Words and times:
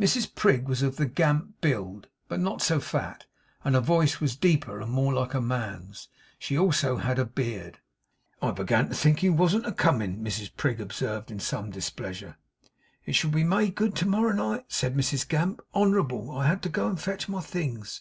Mrs 0.00 0.34
Prig 0.34 0.66
was 0.66 0.82
of 0.82 0.96
the 0.96 1.06
Gamp 1.06 1.60
build, 1.60 2.08
but 2.26 2.40
not 2.40 2.60
so 2.60 2.80
fat; 2.80 3.26
and 3.62 3.76
her 3.76 3.80
voice 3.80 4.18
was 4.20 4.34
deeper 4.34 4.80
and 4.80 4.90
more 4.90 5.14
like 5.14 5.34
a 5.34 5.40
man's. 5.40 6.08
She 6.36 6.54
had 6.56 6.60
also 6.62 6.98
a 6.98 7.24
beard. 7.24 7.78
'I 8.42 8.50
began 8.50 8.88
to 8.88 8.96
think 8.96 9.22
you 9.22 9.32
warn't 9.32 9.66
a 9.66 9.70
coming!' 9.70 10.18
Mrs 10.18 10.50
Prig 10.56 10.80
observed, 10.80 11.30
in 11.30 11.38
some 11.38 11.70
displeasure. 11.70 12.38
'It 13.06 13.12
shall 13.12 13.30
be 13.30 13.44
made 13.44 13.76
good 13.76 13.94
to 13.94 14.08
morrow 14.08 14.32
night,' 14.32 14.64
said 14.66 14.96
Mrs 14.96 15.28
Gamp 15.28 15.62
'Honorable. 15.72 16.28
I 16.32 16.48
had 16.48 16.60
to 16.62 16.68
go 16.68 16.88
and 16.88 17.00
fetch 17.00 17.28
my 17.28 17.40
things. 17.40 18.00